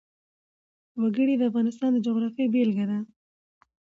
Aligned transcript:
وګړي 1.01 1.33
د 1.37 1.43
افغانستان 1.49 1.89
د 1.93 1.97
جغرافیې 2.05 2.45
بېلګه 2.53 2.85
ده. 2.91 2.99